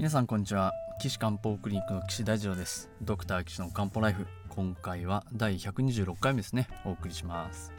[0.00, 0.72] 皆さんこんにちは。
[0.98, 2.88] 岸漢方クリニックの岸大二郎です。
[3.02, 4.26] ドクター岸の漢方ライフ。
[4.48, 6.68] 今回は第126回目ですね。
[6.86, 7.70] お送りします。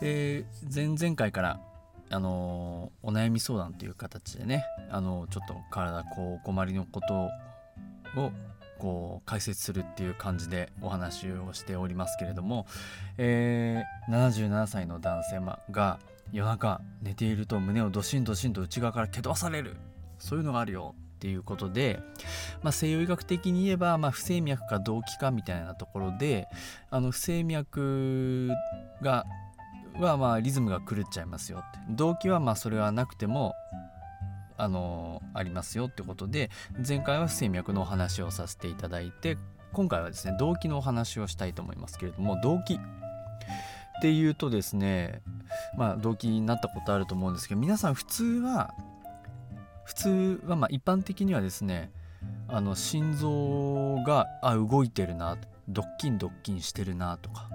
[0.00, 1.60] えー、前々回から
[2.08, 7.14] あのー、お悩み相談という形でねあのー、ちょっと体こうお困りのこと
[8.18, 8.32] を
[8.78, 12.64] こう解説するっていう感じでお話をしておりますけれども、
[13.18, 15.40] えー、77歳の男性
[15.70, 15.98] が
[16.32, 19.76] 夜中寝ていると胸をドシンドシンと内側から蹴飛ばされる。
[20.18, 20.94] そういうのがあるよ。
[21.18, 22.00] っていうことで、
[22.62, 26.46] まあ、西洋医学的に言えば、まあ、不整脈か動悸かみたいなところで
[26.90, 28.50] あの不整脈
[29.02, 29.26] が
[29.98, 31.78] はまあリズムが狂っちゃいますよって。
[31.90, 33.54] 動機はまあそれはなくても
[34.56, 36.50] あのありますよってことで
[36.86, 39.38] 前回は不整脈のお話をさせていただいて
[39.72, 42.78] 今回はですね動機のお話をしたいと思いますけれども動機っ
[44.02, 45.22] ていうとですね
[45.76, 48.74] まあ動機になったことあると思うんですけど皆さん普通は
[49.88, 51.90] 普通はまあ一般的にはですね
[52.46, 57.48] あの心臓があ動いてるなドッキンドッキンしてるなとか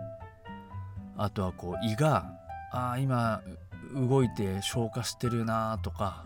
[1.15, 2.33] あとはこう胃が
[2.71, 3.43] あ今
[3.93, 6.25] 動いて消化してるなとか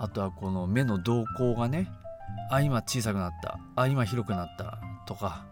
[0.00, 1.88] あとはこの目の動向がね
[2.50, 5.46] あ今小さくなったあ今広くなったとか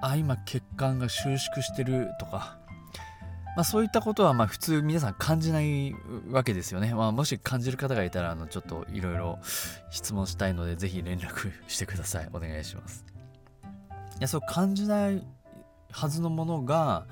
[0.00, 2.58] あ今血管が収縮してるとか
[3.58, 5.92] まあ、そういったことはまあ普通皆さん感じない
[6.30, 6.94] わけですよね。
[6.94, 9.40] まあ、もし感じる方がいたらあのちょっといろいろ
[9.90, 12.28] 質問したいのでぜひ連絡してください。
[12.32, 13.04] お願いします。
[13.64, 13.66] い
[14.20, 15.26] やそう感じない
[15.90, 17.08] はずのものが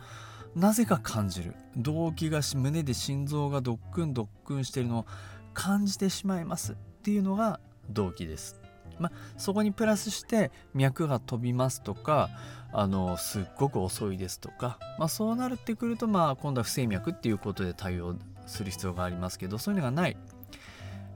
[0.54, 5.06] なぜか感じる動悸が胸で心臓がドックンドックンしてるのを
[5.52, 7.58] 感じてしまいますっていうのが
[7.90, 8.65] 動悸です。
[8.98, 12.30] まあ、そこにプラスして脈が飛びますとか
[12.72, 20.16] あのすっごく遅いですとか、まあ、そうなってくると、まあ、今度は不整脈っていうことで対応する必要がありますけどそういうのがない。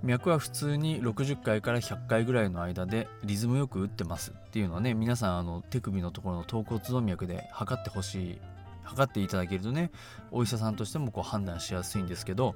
[0.03, 4.30] 脈は普通に60回から100回ぐらいの間でリズムよく打ってます。
[4.30, 8.39] っていうのはね皆さんあの手首のところの頭骨動脈で測ってほしい
[8.83, 9.91] 測っていただけるとね
[10.30, 12.55] お医者さんとしてもこう判断しやすいんですけど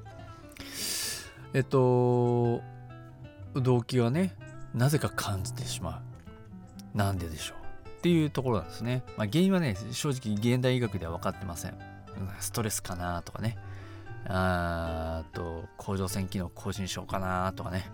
[1.53, 2.63] えっと
[3.55, 4.35] 動機はね
[4.75, 6.03] なぜか感じてしま
[6.95, 6.97] う。
[6.97, 7.89] なんででしょう。
[7.89, 11.79] っていうところなんですね、まあ、原因はね正直現代医学では分かってません。
[12.41, 13.57] ストレスかなとかね。
[14.27, 17.91] あと甲状腺機能亢進症かなとかね。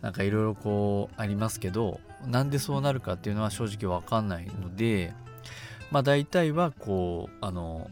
[0.00, 5.12] なんかいろいろこうありますけどなんでそうなるかっていうのは正直わかんないので
[5.90, 7.90] まあ大体はこうあの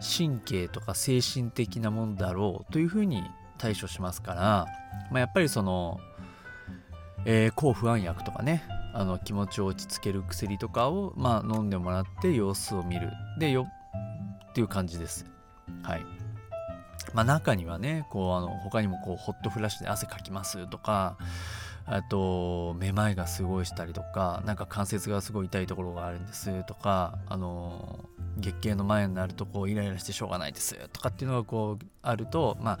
[0.00, 3.22] 神経とか精神的なものだろうというふうに
[3.56, 4.66] 対処しますから、
[5.10, 6.00] まあ、やっぱりその
[7.30, 13.10] えー、抗不安薬とかねあの気持ちを落ち着ける薬とかを、まあ、飲んでもらって様子を見る。
[13.38, 13.66] でよ
[14.50, 15.26] っていう感じです。
[15.82, 16.06] はい。
[17.12, 21.18] まあ中にはねこうあの他にもこうホットフラッシュで汗かきますとか
[21.84, 28.04] あとめまいがすごいしたりとかなんか関節がすごい痛いところがあるんですとかあの
[28.38, 32.78] 月経の前になるとこうイライラしてしょうがないですとかっていうのがこうあるとまあ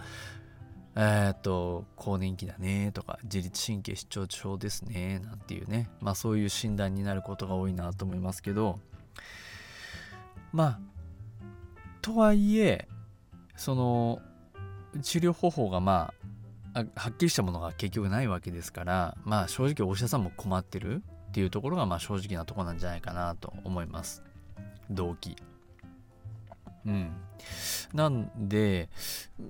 [1.00, 8.80] えっと、更年期だねとか、自律神経失調症ですね、なんていうね、まあそういう診断になることが多いなと思いますけど、
[10.52, 10.80] まあ、
[12.02, 12.88] とはいえ、
[13.54, 14.20] その、
[15.00, 16.12] 治療方法がま
[16.74, 24.24] あ、はっきりしたものが結局ないわけですから、まあ正直お医者さんも困ってるっていうところがまあ正直なとこなんじゃないかなと思います。
[24.90, 25.36] 動機。
[26.86, 27.12] うん。
[27.92, 28.88] なんで、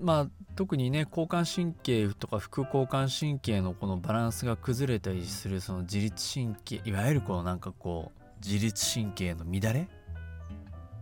[0.02, 9.88] まあ、特にね、交感神経とか副交感神経のこのバランスが崩れたりする、その自律神経、いわゆるこのなんかこう、自律神経の乱れ？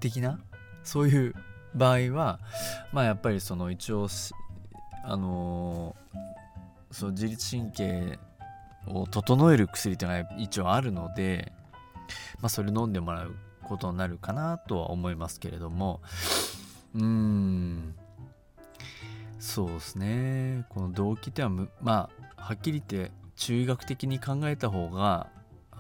[0.01, 0.39] 的な、
[0.85, 1.35] そういう
[1.75, 2.41] 場合は、
[2.93, 4.09] まあやっぱりその一応、
[5.05, 8.19] あのー、その自律神経
[8.87, 11.53] を整える薬っていうのが一応あるので、
[12.41, 13.35] まあそれ飲んでもらう。
[13.67, 16.01] ことになるかなとは思いますけれども。
[16.95, 17.95] うーん。
[19.39, 20.65] そうですね。
[20.71, 21.69] この動機ってはま
[22.37, 25.29] あはっきり言って中学的に考えた方が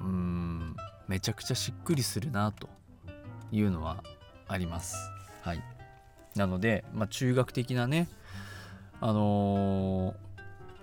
[0.00, 0.76] うん
[1.08, 2.68] めちゃくちゃしっくりするなと
[3.50, 4.02] いうのは
[4.48, 4.96] あります。
[5.42, 5.62] はい、
[6.34, 8.08] なので、まあ、中学的なね
[9.00, 10.14] あのー、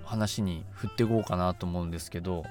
[0.05, 2.45] 話に振っていこうかなと思うんですけど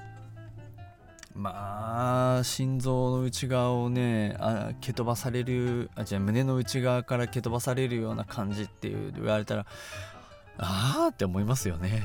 [1.35, 9.65] まあ心臓の内側をねあ蹴飛ばされるあじゃあ胸の内側から蹴飛ばされるような感じって言われたら
[10.57, 12.03] ああって思いますよね。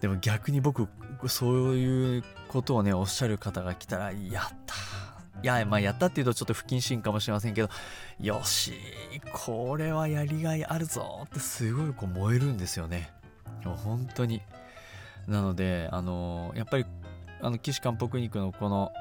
[0.00, 0.88] でも逆に僕
[1.26, 4.74] そういうことをねおっしゃる方が来たらやった。
[5.40, 7.68] いやまあやったっていうとちょっと不謹慎かもしれませんけど
[8.18, 8.74] よし
[9.32, 13.12] これはやりがいあるぞってすごいこう燃えるんですよね。
[13.64, 14.42] 本当に。
[15.28, 16.86] なのであのやっぱり
[17.40, 18.92] あの岸漢方クリニックのこの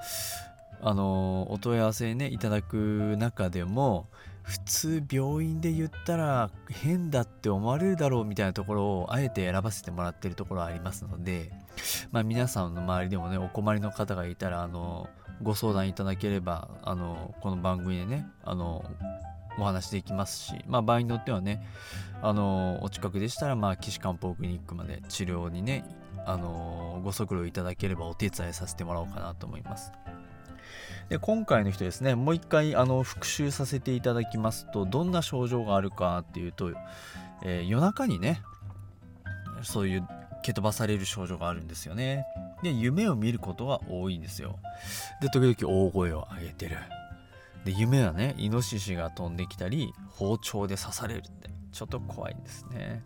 [0.81, 4.07] あのお問い合わせねいただく中でも
[4.43, 11.51] 普通病院で言ったら変だって思われるだろうみたいなところをあえて選ばせてもらってるところありますので、
[12.11, 15.09] まあ、皆さんの周りでもねお困りの方がいたらあの
[15.43, 18.85] ご相談いただければあのこの番組でねあの
[19.57, 21.65] お話できますし、まあ、場合によってはね
[22.21, 25.85] あのお近くでしたら、まあ、岸漢方クリニックまで治療にね
[26.25, 29.91] あのご足労いただければお手伝いさせてもらおうかなと思います。
[31.09, 36.71] で今回の人ですねもう一回あの復習させていただきますとどんな症状があるかっていうと、
[37.43, 38.41] えー、夜中にね
[39.63, 40.07] そういう
[40.43, 42.25] 蹴飛ばされる症状があるんですよね。
[42.61, 44.59] で夢を見ることが多いんですよ。
[45.21, 46.77] で時々大声を上げてる。
[47.65, 53.03] で夢はねイノシシが飛んできたり包丁で刺されるってちょっと怖いんですね。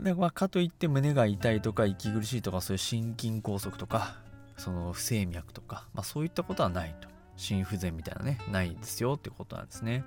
[0.00, 4.16] で、まあ、かといって胸が痛いとか息苦しいとかそういう心筋梗塞とか
[4.56, 7.14] その不整脈とか、まあ、そういったことはないと。
[7.36, 10.04] 心不全みたいなねないですよってことなんですね。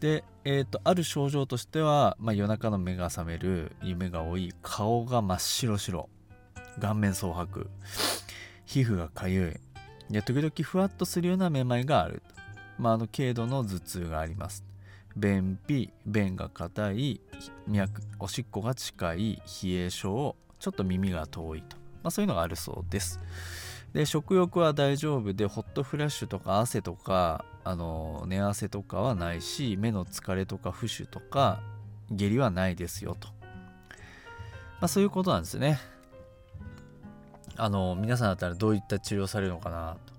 [0.00, 6.08] で、えーと、ある症状としては、まあ、夜中の目が覚める夢が多い顔が真っ白白
[6.78, 7.70] 顔面蒼白
[8.66, 9.65] 皮膚がかゆい
[10.10, 12.22] で時々ふわっとするようなめまいがある、
[12.78, 14.64] まあ、あの軽度の頭痛があります。
[15.16, 17.20] 便秘便が硬い
[17.66, 21.76] 脈おしっこが近い冷え症ちょっと耳が遠いと。
[22.02, 23.18] まあ、そういうのがあるそうです。
[23.92, 31.62] で食欲は大丈夫でホットフラッシュとか汗とかあの寝汗とかはないし目の疲れとか浮腫とか
[32.10, 35.78] 下痢はないですよと、まあ、そういうことなんですね。
[37.58, 40.16] あの皆さんだったらどういった治療されるのかなと。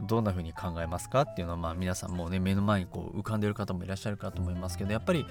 [0.00, 5.26] どんな風に考えますかっていうのはまあ皆さんもうね目の前にこう浮かんでる方もいらっしゃるかと思いますけどやっぱり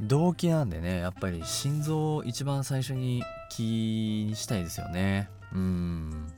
[0.00, 5.28] 動機なんでねやっぱり心臓を一番最初に気にしたいですよね。
[5.52, 6.32] うん。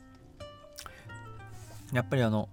[1.92, 2.48] やっぱりあの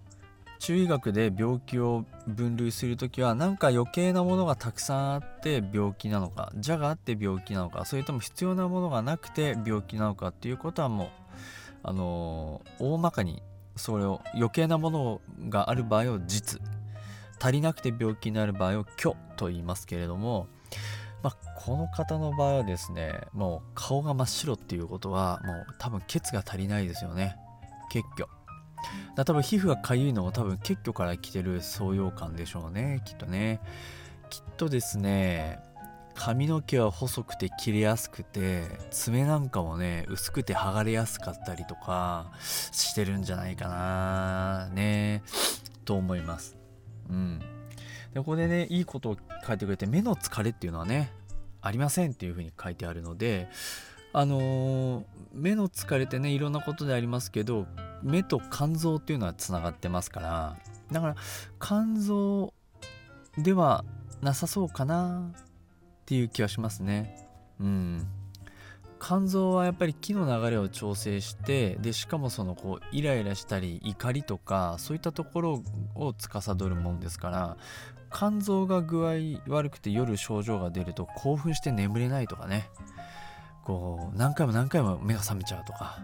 [0.65, 11.09] 中医学で病気を分類する時は何か余計なものがたくさんあって病気なのか邪があって病気なのかそれとも必要なものがなくて病気なのかっていうことはもう
[11.83, 13.43] あの大まかに
[13.75, 16.59] それを余計なものがある場合を実
[17.39, 20.47] 足りなくて病気になる場合を虚と言いますけれども
[21.21, 27.35] まあ、この方の場合はですねもう顔が真っ白っていうことはもう多分血が足りないですよね。
[27.91, 28.34] 血虚。
[29.15, 33.59] だ多分皮膚がかゆいのも多分血虚から来てる創用感でしょうねきっとね。
[34.29, 35.59] きっとですね
[36.15, 45.23] 髪の毛は細くて切れやすくて爪なんかもね薄くて剥がれやすかったりとかしてるんじゃないかなね。
[45.83, 46.57] と思います。
[47.09, 47.39] うん。
[48.13, 51.11] でここでねいいことを書いてくれて目の疲れっていうのはね
[51.61, 53.49] ありませんっていうふうに書いてあるので
[54.13, 55.03] あのー、
[55.33, 57.67] 目の疲れってねいろんなことでありますけど
[58.05, 60.57] 目と肝臓っていうのはつながってますから
[60.91, 61.15] だから
[61.59, 62.53] 肝臓
[63.37, 63.83] では
[64.21, 67.27] なさそうかなっていう気はしますね。
[67.59, 68.07] うん。
[69.01, 75.63] 肝臓はやっぱり気の流れを調整してでしかもそのこうイライラしたり怒りとかそういったところ
[75.95, 77.57] を司るもんですから
[78.11, 82.69] 肝臓が具合悪くて夜症状が出ると興奮して眠れないとかね。
[83.63, 85.99] こう何回も何回も目が覚めちゃうとか、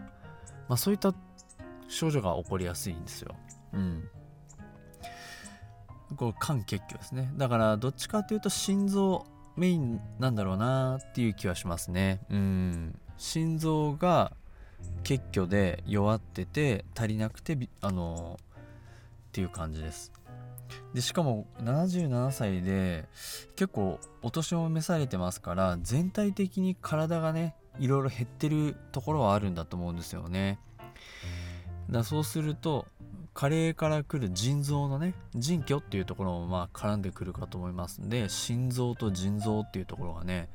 [0.68, 1.14] まあ、そういった
[1.92, 3.36] 症状が起こりやすいんですよ。
[3.74, 4.10] うん。
[6.16, 7.32] こう肝血虚ですね。
[7.38, 12.22] だからどっちかっていうと心臓メインなんだろうなっていう気はしますね。
[12.30, 13.00] うん。
[13.18, 14.34] 心臓が
[15.04, 18.40] 血虚で弱ってて足りなくてあの
[19.30, 20.12] っていう感じです。
[20.94, 23.08] でしかも77歳で
[23.56, 30.60] 結構お年を召されてますから全体的に体がねいろいろ減ってるところはあるんだと思うんですよね
[31.92, 32.88] だそうすると
[33.34, 40.50] 加齢から来る腎臓のね腎虚っていうところもまあ絡んでくるかと思いますんで心臓と腎臓っていうところがね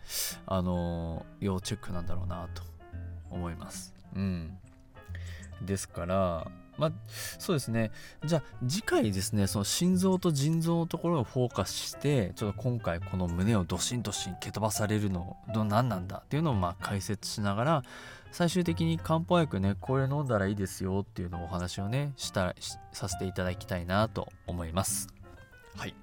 [0.46, 2.62] あのー、要チェックなんだろうなと
[3.30, 3.94] 思います。
[4.14, 4.58] うん。
[5.62, 6.92] ですからまあ、
[7.38, 7.90] そうですね。
[8.24, 17.82] じゃあ次回ですね、その心臓と腎臓のところをフォーカスして、ちょっと今回この胸をドシンドシン蹴飛ばされるの、何なんだっていうのをまあ解説しながら、
[18.32, 22.54] 最終的に漢方薬ね、これ飲んだらいいですよっていうのをお話をね、した
[22.92, 25.08] させていただきたいなと思います。
[25.76, 25.94] はい。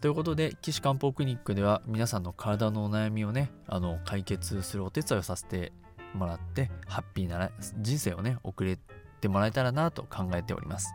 [0.00, 5.72] ということで、岸漢方クリニックでは皆さんの体のお悩みをね、あの解決するお手伝いをさせて
[6.14, 8.76] もらって、ハッピーな人生をね、送れ
[9.22, 10.92] ってもらえたらなと考えております。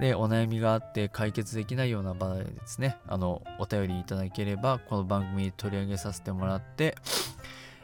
[0.00, 6.96] で、お悩みがあって解決できないような場合ですね、あの、お便りいただければ、この番組に取り上げさせてもらって、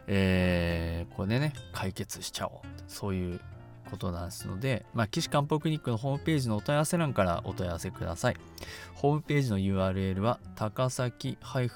[0.07, 3.41] えー、これでね解決しちゃおうそういう
[3.91, 8.37] ことなんですので、まあ、岸漢方クリニックのホームページのお問い合わせ欄からお問い合わせください。
[8.95, 11.69] ホームページの URL は高崎漢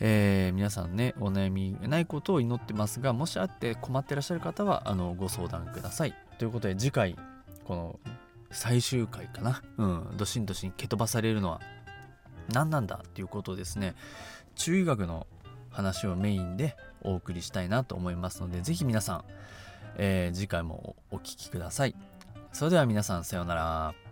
[0.00, 6.14] えー、皆さんね、お悩みないことを祈ってますが、もしあって困ってらっしゃる方は、あの、ご相談ください。
[6.36, 7.16] ということで、次回、
[7.64, 7.98] この
[8.50, 9.62] 最終回かな。
[9.78, 11.62] うん、どしんどしん蹴飛ばされるのは
[12.52, 13.94] 何なんだっていうことですね、
[14.56, 15.26] 中医学の
[15.70, 19.24] 話をメインでお送りしたいなと思いますので、ぜひ皆さん、
[19.96, 21.94] えー、次回もお聴きください。
[22.52, 24.07] それでは皆さんさようなら。